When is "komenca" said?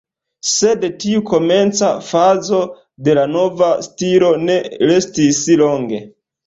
1.27-1.91